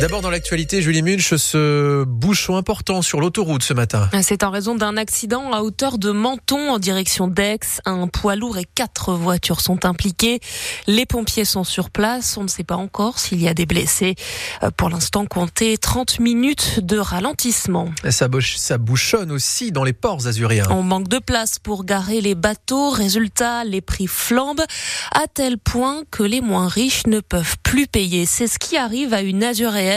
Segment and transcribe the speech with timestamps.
[0.00, 4.08] D'abord dans l'actualité, Julie Munch, ce bouchon important sur l'autoroute ce matin.
[4.22, 7.58] C'est en raison d'un accident à hauteur de Menton en direction d'Aix.
[7.84, 10.40] Un poids lourd et quatre voitures sont impliquées.
[10.86, 12.38] Les pompiers sont sur place.
[12.38, 14.14] On ne sait pas encore s'il y a des blessés.
[14.62, 17.90] Euh, pour l'instant, comptez 30 minutes de ralentissement.
[18.08, 20.64] Ça, ça bouchonne aussi dans les ports azuréens.
[20.70, 22.88] On manque de place pour garer les bateaux.
[22.88, 24.64] Résultat, les prix flambent
[25.14, 28.24] à tel point que les moins riches ne peuvent plus payer.
[28.24, 29.89] C'est ce qui arrive à une azuréenne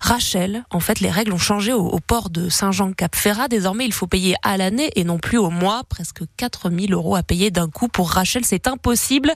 [0.00, 3.48] Rachel, en fait, les règles ont changé au, port de Saint-Jean-Cap-Ferrat.
[3.48, 5.82] Désormais, il faut payer à l'année et non plus au mois.
[5.88, 7.88] Presque 4000 euros à payer d'un coup.
[7.88, 9.32] Pour Rachel, c'est impossible.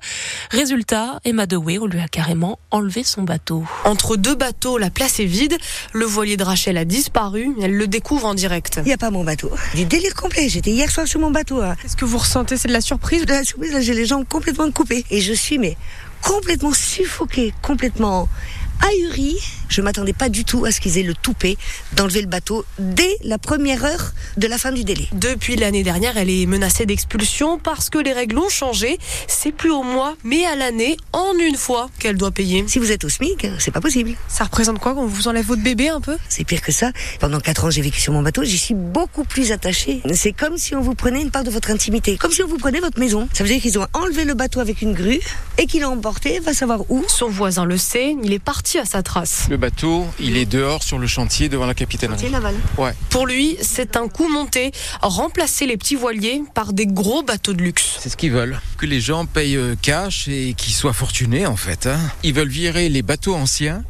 [0.51, 3.65] Résultat, Emma Dewey, on lui a carrément enlevé son bateau.
[3.85, 5.57] Entre deux bateaux, la place est vide.
[5.93, 7.55] Le voilier de Rachel a disparu.
[7.61, 8.77] Elle le découvre en direct.
[8.79, 9.51] Il n'y a pas mon bateau.
[9.75, 10.49] Du délire complet.
[10.49, 11.61] J'étais hier soir sur mon bateau.
[11.63, 11.77] Hein.
[11.81, 12.57] Qu'est-ce que vous ressentez?
[12.57, 13.27] C'est de la surprise?
[13.27, 15.05] De la surprise, j'ai les jambes complètement coupées.
[15.11, 15.77] Et je suis mais
[16.23, 18.29] complètement suffoquée, complètement
[18.83, 19.37] ahuri.
[19.69, 21.57] Je m'attendais pas du tout à ce qu'ils aient le toupet
[21.95, 25.09] d'enlever le bateau dès la première heure de la fin du délai.
[25.13, 28.99] Depuis l'année dernière, elle est menacée d'expulsion parce que les règles ont changé.
[29.29, 32.65] C'est plus au mois, mais à l'année, en une fois qu'elle doit payer.
[32.69, 34.15] Si vous êtes au SMIC, c'est pas possible.
[34.29, 36.17] Ça représente quoi qu'on vous enlève votre bébé un peu?
[36.29, 36.93] C'est pire que ça.
[37.21, 38.45] Pendant quatre ans, j'ai vécu sur mon bateau.
[38.45, 40.03] J'y suis beaucoup plus attachée.
[40.13, 42.19] C'est comme si on vous prenait une part de votre intimité.
[42.19, 43.29] Comme si on vous prenait votre maison.
[43.33, 45.21] Ça veut dire qu'ils ont enlevé le bateau avec une grue
[45.57, 47.05] et qu'il l'ont emporté, va savoir où.
[47.09, 49.47] Son voisin le sait, il est parti à sa trace.
[49.51, 52.31] Le bateau, il est dehors sur le chantier devant la capitainerie.
[52.31, 52.55] naval.
[52.79, 52.93] Ouais.
[53.11, 57.63] Pour lui, c'est un coup monté, remplacer les petits voiliers par des gros bateaux de
[57.63, 57.97] luxe.
[57.99, 58.61] C'est ce qu'ils veulent.
[58.79, 61.87] Que les gens payent euh, cash et qu'ils soient fortunés en fait.
[61.87, 61.99] Hein.
[62.23, 63.83] Ils veulent virer les bateaux anciens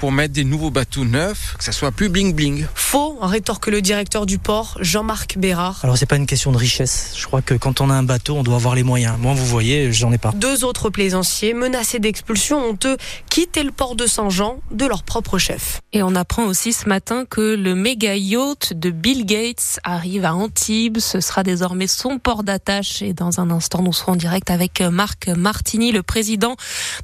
[0.00, 2.66] pour mettre des nouveaux bateaux neufs, que ça soit plus bling bling.
[2.74, 5.80] Faux, rétorque le directeur du port, Jean-Marc Bérard.
[5.82, 7.12] Alors c'est pas une question de richesse.
[7.16, 9.16] Je crois que quand on a un bateau, on doit avoir les moyens.
[9.18, 10.32] Moi, vous voyez, j'en ai pas.
[10.34, 12.96] Deux autres plaisanciers menacés d'expulsion ont eux
[13.28, 15.82] quitté le port de Saint-Jean de leur propre chef.
[15.92, 20.34] Et on apprend aussi ce matin que le méga yacht de Bill Gates arrive à
[20.34, 20.98] Antibes.
[20.98, 23.02] Ce sera désormais son port d'attache.
[23.02, 26.56] Et dans un instant, nous serons en direct avec Marc Martini, le président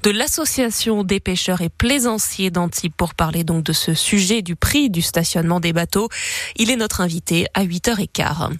[0.02, 4.90] de l'association des pêcheurs et plaisanciers d'Antibes pour parler donc de ce sujet du prix
[4.90, 6.08] du stationnement des bateaux.
[6.56, 8.52] Il est notre invité à 8h15.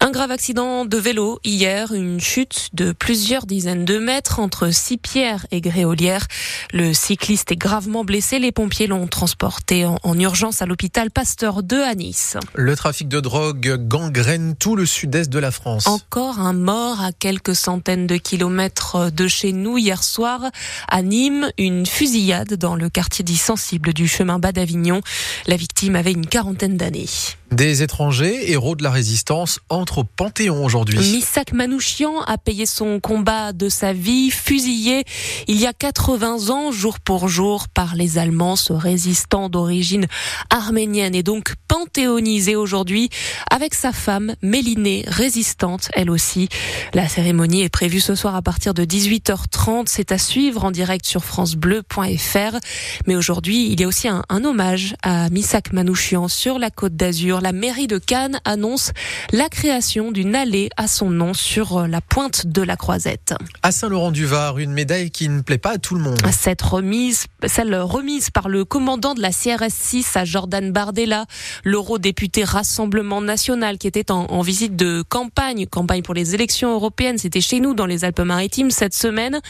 [0.00, 5.46] Un grave accident de vélo hier, une chute de plusieurs dizaines de mètres entre Six-Pierres
[5.50, 6.26] et Gréolière.
[6.72, 8.38] Le cycliste est gravement blessé.
[8.38, 12.36] Les pompiers l'ont transporté en, urgence à l'hôpital Pasteur 2 à Nice.
[12.54, 15.86] Le trafic de drogue gangrène tout le sud-est de la France.
[15.86, 20.40] Encore un mort à quelques centaines de kilomètres de chez nous hier soir
[20.88, 21.50] à Nîmes.
[21.58, 25.00] Une fusillade dans le quartier dit sensible du chemin bas d'Avignon.
[25.46, 27.08] La victime avait une quarantaine d'années.
[27.50, 30.98] Des étrangers, héros de la résistance, entrent au Panthéon aujourd'hui.
[30.98, 35.04] Misak Manouchian a payé son combat de sa vie, fusillé
[35.46, 38.56] il y a 80 ans, jour pour jour, par les Allemands.
[38.56, 40.06] Ce résistant d'origine
[40.50, 43.10] arménienne est donc panthéonisé aujourd'hui
[43.50, 46.48] avec sa femme, Mélinée, résistante, elle aussi.
[46.92, 49.84] La cérémonie est prévue ce soir à partir de 18h30.
[49.86, 52.58] C'est à suivre en direct sur francebleu.fr.
[53.06, 56.96] Mais aujourd'hui, il y a aussi un, un hommage à Misak Manouchian sur la côte
[56.96, 58.92] d'Azur la mairie de Cannes annonce
[59.30, 63.34] la création d'une allée à son nom sur euh, la pointe de la Croisette.
[63.62, 66.18] À Saint-Laurent-du-Var, une médaille qui ne plaît pas à tout le monde.
[66.32, 71.26] Cette remise, celle remise par le commandant de la CRS 6 à Jordan Bardella,
[71.64, 77.42] l'eurodéputé Rassemblement National qui était en, visite de campagne, campagne pour les élections européennes, c'était
[77.42, 79.42] chez nous dans les Alpes-Maritimes cette semaine.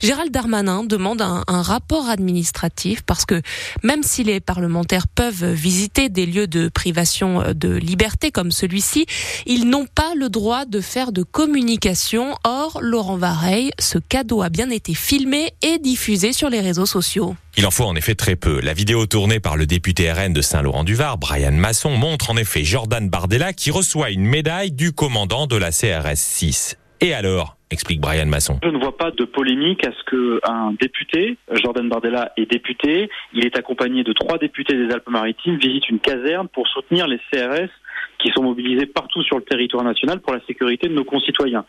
[0.00, 3.42] Gérald Darmanin demande un, un rapport administratif parce que
[3.82, 9.06] même si les parlementaires peuvent visiter des lieux de privation de liberté comme celui-ci,
[9.46, 12.34] ils n'ont pas le droit de faire de communication.
[12.44, 17.36] Or, Laurent Vareille, ce cadeau a bien été filmé et diffusé sur les réseaux sociaux.
[17.56, 18.60] Il en faut en effet très peu.
[18.60, 23.08] La vidéo tournée par le député RN de Saint-Laurent-du-Var, Brian Masson, montre en effet Jordan
[23.08, 26.76] Bardella qui reçoit une médaille du commandant de la CRS 6.
[27.00, 28.58] Et alors explique Brian Masson.
[28.62, 33.46] Je ne vois pas de polémique à ce qu'un député, Jordan Bardella est député, il
[33.46, 37.70] est accompagné de trois députés des Alpes-Maritimes, visite une caserne pour soutenir les CRS
[38.18, 41.64] qui sont mobilisés partout sur le territoire national pour la sécurité de nos concitoyens.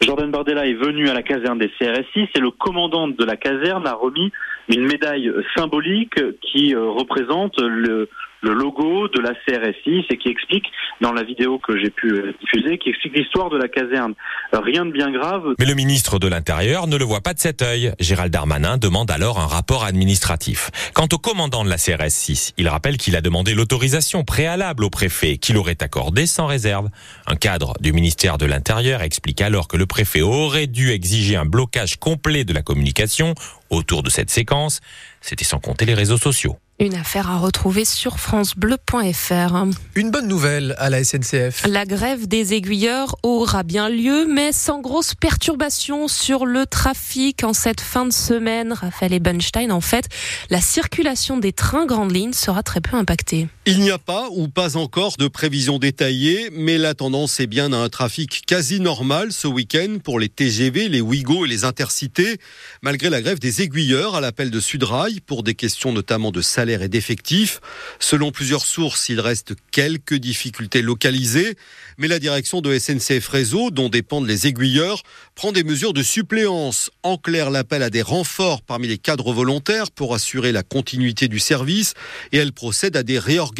[0.00, 3.86] Jordan Bardella est venu à la caserne des CRSI et le commandant de la caserne
[3.86, 4.32] a remis
[4.68, 8.08] une médaille symbolique qui euh, représente le,
[8.42, 10.66] le logo de la CRS6 et qui explique
[11.00, 14.14] dans la vidéo que j'ai pu euh, diffuser, qui explique l'histoire de la caserne.
[14.52, 15.54] Rien de bien grave.
[15.58, 17.92] Mais le ministre de l'Intérieur ne le voit pas de cet œil.
[18.00, 20.70] Gérald Darmanin demande alors un rapport administratif.
[20.92, 24.90] Quant au commandant de la CRS 6, il rappelle qu'il a demandé l'autorisation préalable au
[24.90, 26.88] préfet, qu'il aurait accordé sans réserve.
[27.26, 31.46] Un cadre du ministère de l'Intérieur explique alors que le préfet aurait dû exiger un
[31.46, 33.34] blocage complet de la communication
[33.70, 34.80] autour de cette séquence.
[35.20, 36.56] C'était sans compter les réseaux sociaux.
[36.80, 39.64] Une affaire à retrouver sur francebleu.fr.
[39.94, 41.64] Une bonne nouvelle à la SNCF.
[41.68, 47.52] La grève des aiguilleurs aura bien lieu, mais sans grosse perturbation sur le trafic en
[47.52, 48.72] cette fin de semaine.
[48.72, 50.08] Raphaël Ebenstein, en fait,
[50.50, 53.46] la circulation des trains grandes lignes sera très peu impactée.
[53.64, 57.72] Il n'y a pas ou pas encore de prévision détaillée, mais la tendance est bien
[57.72, 62.38] à un trafic quasi normal ce week-end pour les TGV, les Ouigo et les intercités,
[62.82, 66.82] malgré la grève des aiguilleurs à l'appel de Sudrail pour des questions notamment de salaire
[66.82, 67.60] et d'effectifs.
[68.00, 71.54] Selon plusieurs sources, il reste quelques difficultés localisées,
[71.98, 75.04] mais la direction de SNCF Réseau, dont dépendent les aiguilleurs,
[75.36, 76.90] prend des mesures de suppléance.
[77.04, 81.38] En clair, l'appel à des renforts parmi les cadres volontaires pour assurer la continuité du
[81.38, 81.94] service
[82.32, 83.51] et elle procède à des réorganisations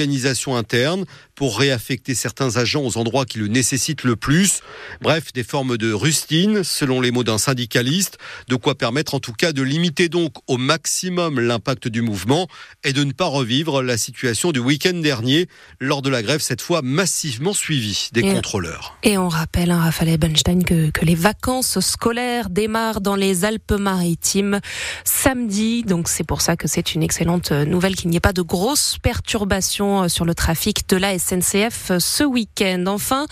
[0.57, 1.05] internes
[1.35, 4.61] pour réaffecter certains agents aux endroits qui le nécessitent le plus.
[5.01, 8.19] Bref, des formes de rustine, selon les mots d'un syndicaliste,
[8.49, 12.49] de quoi permettre en tout cas de limiter donc au maximum l'impact du mouvement
[12.85, 15.49] et de ne pas revivre la situation du week-end dernier
[15.81, 18.97] lors de la grève, cette fois massivement suivie des Et- contrôleurs.
[19.03, 24.61] Et on rappelle, hein, Raphaël Ebenstein, que, que les vacances scolaires démarrent dans les Alpes-Maritimes
[25.05, 25.83] samedi.
[25.83, 28.43] Donc c'est pour ça que c'est une excellente euh, nouvelle qu'il n'y ait pas de
[28.43, 32.85] grosses perturbations euh, sur le trafic de la SNCF euh, ce week-end.
[32.87, 33.27] Enfin,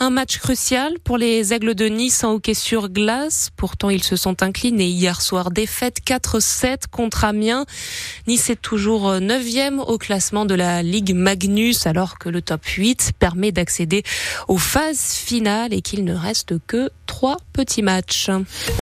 [0.00, 3.50] un match crucial pour les Aigles de Nice en hockey sur glace.
[3.56, 5.50] Pourtant, ils se sont inclinés hier soir.
[5.50, 7.64] Défaite 4-7 contre Amiens.
[8.26, 13.12] Nice est toujours 9e au classement de la Ligue Magnus alors que le top 8
[13.18, 14.02] permet d'accéder
[14.48, 18.30] aux phases finales et qu'il ne reste que trois petits matchs.